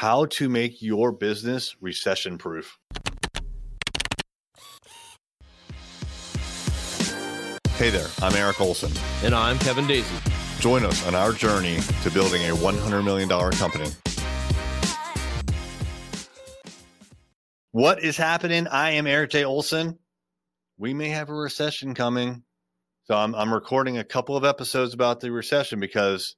[0.00, 2.78] how to make your business recession proof.
[7.74, 8.90] Hey there, I'm Eric Olson.
[9.22, 10.58] And I'm Kevin Daisey.
[10.58, 13.90] Join us on our journey to building a $100 million company.
[17.72, 18.68] What is happening?
[18.68, 19.44] I am Eric J.
[19.44, 19.98] Olson.
[20.78, 22.42] We may have a recession coming.
[23.04, 26.36] So I'm, I'm recording a couple of episodes about the recession because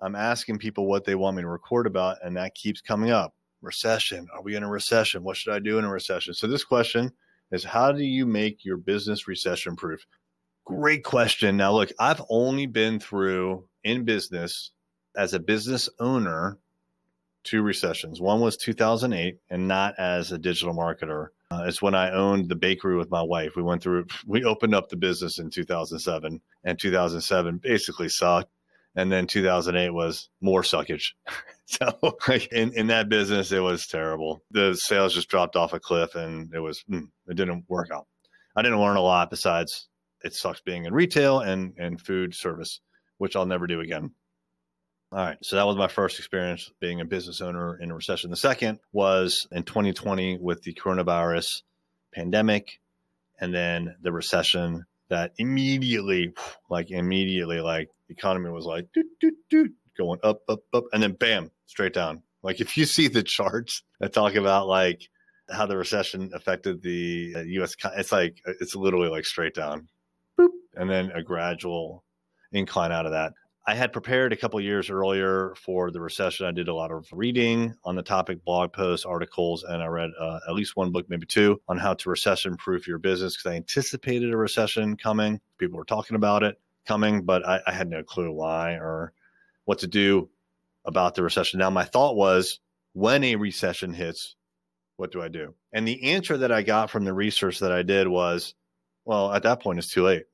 [0.00, 3.34] I'm asking people what they want me to record about, and that keeps coming up.
[3.60, 4.28] Recession.
[4.32, 5.24] Are we in a recession?
[5.24, 6.32] What should I do in a recession?
[6.32, 7.10] So this question
[7.50, 10.06] is how do you make your business recession proof?
[10.64, 11.56] Great question.
[11.56, 14.70] Now, look, I've only been through in business
[15.16, 16.58] as a business owner
[17.42, 18.20] two recessions.
[18.20, 21.28] One was 2008, and not as a digital marketer.
[21.50, 23.56] Uh, it's when I owned the bakery with my wife.
[23.56, 28.50] We went through, we opened up the business in 2007, and 2007 basically sucked
[28.98, 31.12] and then 2008 was more suckage.
[31.66, 34.42] so like in, in that business, it was terrible.
[34.50, 38.08] The sales just dropped off a cliff and it was, mm, it didn't work out.
[38.56, 39.86] I didn't learn a lot besides
[40.24, 42.80] it sucks being in retail and, and food service,
[43.18, 44.10] which I'll never do again.
[45.12, 45.38] All right.
[45.42, 48.30] So that was my first experience being a business owner in a recession.
[48.30, 51.62] The second was in 2020 with the coronavirus
[52.12, 52.80] pandemic
[53.40, 56.32] and then the recession that immediately,
[56.70, 61.02] like immediately, like the economy was like doot, doot, doot, going up, up, up, and
[61.02, 62.22] then bam, straight down.
[62.42, 65.02] Like if you see the charts that talk about like
[65.50, 69.88] how the recession affected the U.S., uh, it's like it's literally like straight down,
[70.38, 72.04] boop, and then a gradual
[72.52, 73.32] incline out of that.
[73.68, 76.46] I had prepared a couple years earlier for the recession.
[76.46, 80.10] I did a lot of reading on the topic, blog posts, articles, and I read
[80.18, 83.52] uh, at least one book, maybe two, on how to recession proof your business because
[83.52, 85.38] I anticipated a recession coming.
[85.58, 89.12] People were talking about it coming, but I, I had no clue why or
[89.66, 90.30] what to do
[90.86, 91.58] about the recession.
[91.58, 92.60] Now, my thought was
[92.94, 94.36] when a recession hits,
[94.96, 95.52] what do I do?
[95.74, 98.54] And the answer that I got from the research that I did was,
[99.04, 100.24] well, at that point, it's too late.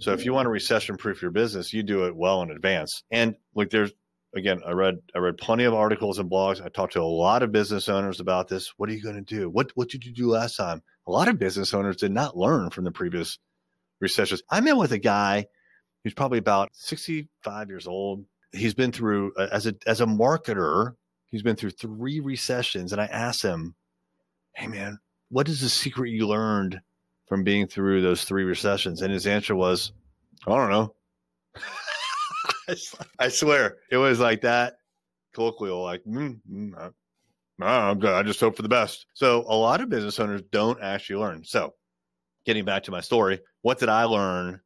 [0.00, 3.02] So if you want to recession proof your business, you do it well in advance.
[3.10, 3.92] And like there's
[4.34, 6.64] again, I read I read plenty of articles and blogs.
[6.64, 8.72] I talked to a lot of business owners about this.
[8.76, 9.50] What are you going to do?
[9.50, 10.82] What what did you do last time?
[11.06, 13.38] A lot of business owners did not learn from the previous
[14.00, 14.42] recessions.
[14.50, 15.46] I met with a guy
[16.04, 18.24] who's probably about 65 years old.
[18.52, 20.92] He's been through uh, as a as a marketer,
[21.26, 23.74] he's been through three recessions and I asked him,
[24.54, 24.98] "Hey man,
[25.30, 26.80] what is the secret you learned
[27.28, 29.02] from being through those three recessions?
[29.02, 29.92] And his answer was,
[30.46, 30.94] I don't know.
[33.18, 34.76] I swear it was like that
[35.34, 36.92] colloquial, like, mm, mm,
[37.60, 38.12] I'm good.
[38.12, 39.06] I just hope for the best.
[39.14, 41.44] So a lot of business owners don't actually learn.
[41.44, 41.74] So
[42.44, 44.60] getting back to my story, what did I learn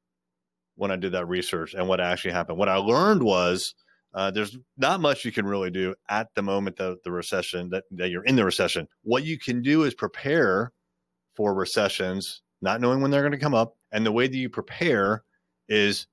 [0.74, 2.58] when I did that research and what actually happened?
[2.58, 3.74] What I learned was
[4.14, 7.84] uh, there's not much you can really do at the moment of the recession that,
[7.92, 8.86] that you're in the recession.
[9.02, 10.72] What you can do is prepare
[11.34, 13.76] for recessions not knowing when they're going to come up.
[13.92, 15.24] And the way that you prepare
[15.68, 16.06] is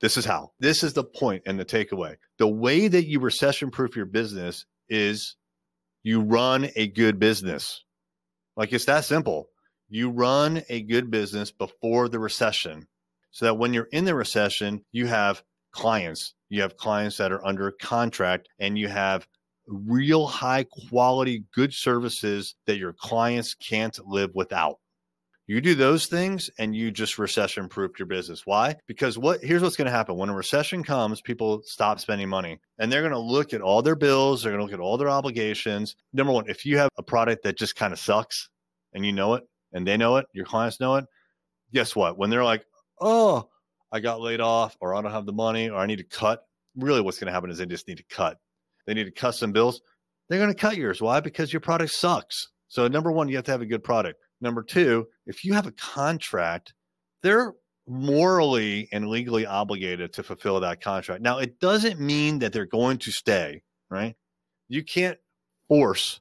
[0.00, 0.52] this is how.
[0.60, 2.16] This is the point and the takeaway.
[2.38, 5.36] The way that you recession proof your business is
[6.02, 7.82] you run a good business.
[8.56, 9.48] Like it's that simple.
[9.88, 12.86] You run a good business before the recession
[13.30, 15.42] so that when you're in the recession, you have
[15.72, 16.34] clients.
[16.50, 19.26] You have clients that are under contract and you have
[19.66, 24.78] real high quality, good services that your clients can't live without.
[25.46, 28.46] You do those things and you just recession proof your business.
[28.46, 28.76] Why?
[28.86, 30.16] Because what here's what's going to happen.
[30.16, 33.82] When a recession comes, people stop spending money and they're going to look at all
[33.82, 35.96] their bills, they're going to look at all their obligations.
[36.14, 38.48] Number 1, if you have a product that just kind of sucks
[38.94, 41.04] and you know it and they know it, your clients know it,
[41.74, 42.16] guess what?
[42.16, 42.64] When they're like,
[42.98, 43.50] "Oh,
[43.92, 46.40] I got laid off or I don't have the money or I need to cut."
[46.74, 48.38] Really what's going to happen is they just need to cut.
[48.86, 49.82] They need to cut some bills.
[50.28, 51.02] They're going to cut yours.
[51.02, 51.20] Why?
[51.20, 52.48] Because your product sucks.
[52.68, 54.18] So number 1, you have to have a good product.
[54.44, 56.74] Number two, if you have a contract,
[57.22, 57.54] they're
[57.88, 61.22] morally and legally obligated to fulfill that contract.
[61.22, 64.14] Now, it doesn't mean that they're going to stay, right?
[64.68, 65.16] You can't
[65.66, 66.20] force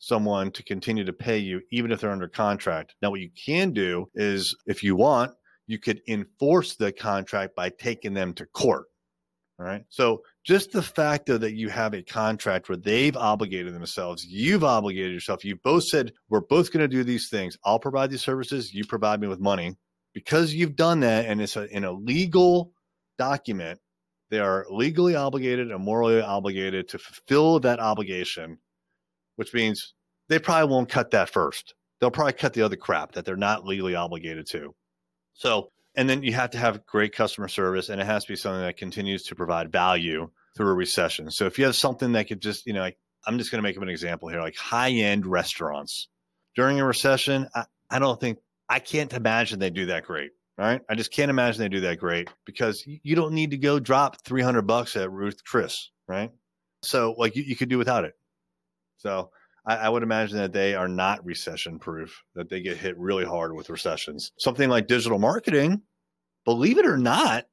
[0.00, 2.96] someone to continue to pay you even if they're under contract.
[3.00, 5.30] Now, what you can do is if you want,
[5.68, 8.86] you could enforce the contract by taking them to court.
[9.60, 9.84] All right.
[9.90, 14.64] So just the fact though that you have a contract where they've obligated themselves, you've
[14.64, 17.58] obligated yourself, you've both said, we're both going to do these things.
[17.64, 19.76] I'll provide these services, you provide me with money.
[20.12, 22.72] Because you've done that and it's a, in a legal
[23.16, 23.78] document,
[24.30, 28.58] they are legally obligated and morally obligated to fulfill that obligation,
[29.36, 29.94] which means
[30.28, 31.74] they probably won't cut that first.
[32.00, 34.74] They'll probably cut the other crap that they're not legally obligated to.
[35.34, 38.36] So and then you have to have great customer service and it has to be
[38.36, 41.30] something that continues to provide value through a recession.
[41.30, 43.68] So if you have something that could just, you know, like I'm just going to
[43.68, 46.08] make up an example here like high end restaurants.
[46.56, 48.38] During a recession, I, I don't think,
[48.68, 50.32] I can't imagine they do that great.
[50.58, 50.82] Right.
[50.90, 54.22] I just can't imagine they do that great because you don't need to go drop
[54.24, 55.90] 300 bucks at Ruth Chris.
[56.06, 56.30] Right.
[56.82, 58.14] So, like, you, you could do without it.
[58.98, 59.30] So,
[59.70, 63.24] I, I would imagine that they are not recession proof, that they get hit really
[63.24, 64.32] hard with recessions.
[64.36, 65.82] Something like digital marketing,
[66.44, 67.44] believe it or not,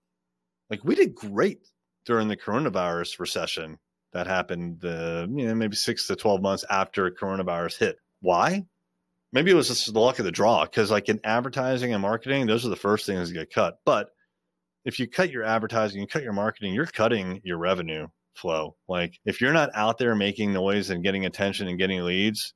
[0.71, 1.59] like we did great
[2.05, 3.77] during the coronavirus recession
[4.13, 7.97] that happened uh, you know maybe 6 to 12 months after coronavirus hit.
[8.21, 8.65] Why?
[9.31, 12.47] Maybe it was just the luck of the draw cuz like in advertising and marketing,
[12.47, 13.77] those are the first things to get cut.
[13.85, 14.09] But
[14.85, 18.75] if you cut your advertising, you cut your marketing, you're cutting your revenue flow.
[18.87, 22.53] Like if you're not out there making noise and getting attention and getting leads,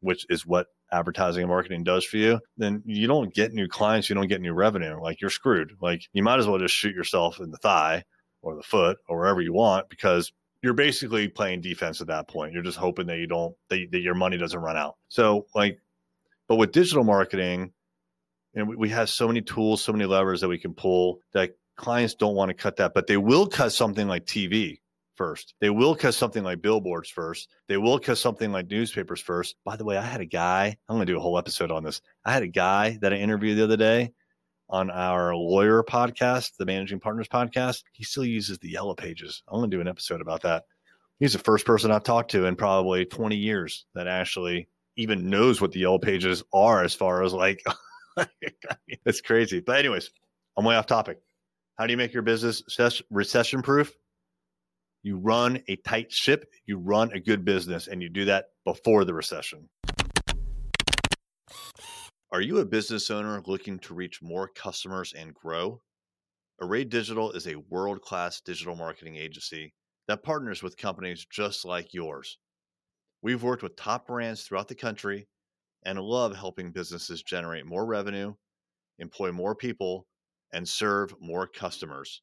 [0.00, 4.08] which is what advertising and marketing does for you, then you don't get new clients,
[4.08, 5.00] you don't get new revenue.
[5.00, 5.72] Like you're screwed.
[5.80, 8.04] Like you might as well just shoot yourself in the thigh
[8.42, 10.32] or the foot or wherever you want because
[10.62, 12.52] you're basically playing defense at that point.
[12.52, 14.96] You're just hoping that you don't that, that your money doesn't run out.
[15.08, 15.78] So like
[16.48, 17.72] but with digital marketing,
[18.54, 21.50] and we, we have so many tools, so many levers that we can pull that
[21.76, 24.80] clients don't want to cut that, but they will cut something like TV
[25.18, 25.54] first.
[25.60, 27.50] They will cut something like billboards first.
[27.68, 29.56] They will cut something like newspapers first.
[29.64, 31.82] By the way, I had a guy, I'm going to do a whole episode on
[31.82, 32.00] this.
[32.24, 34.12] I had a guy that I interviewed the other day
[34.70, 37.82] on our lawyer podcast, the Managing Partners podcast.
[37.92, 39.42] He still uses the yellow pages.
[39.48, 40.64] I'm going to do an episode about that.
[41.18, 45.60] He's the first person I've talked to in probably 20 years that actually even knows
[45.60, 47.62] what the yellow pages are as far as like,
[49.04, 49.60] it's crazy.
[49.60, 50.10] But, anyways,
[50.56, 51.18] I'm way off topic.
[51.76, 52.62] How do you make your business
[53.10, 53.92] recession proof?
[55.02, 59.04] You run a tight ship, you run a good business, and you do that before
[59.04, 59.68] the recession.
[62.30, 65.80] Are you a business owner looking to reach more customers and grow?
[66.60, 69.72] Array Digital is a world class digital marketing agency
[70.08, 72.38] that partners with companies just like yours.
[73.22, 75.28] We've worked with top brands throughout the country
[75.84, 78.34] and love helping businesses generate more revenue,
[78.98, 80.06] employ more people,
[80.52, 82.22] and serve more customers.